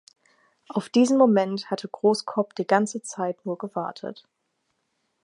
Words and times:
Auf 0.67 0.89
diesen 0.89 1.15
Moment 1.19 1.69
hatte 1.69 1.87
Großkopp 1.87 2.55
die 2.55 2.65
ganze 2.65 3.03
Zeit 3.03 3.45
nur 3.45 3.59
gewartet. 3.59 4.27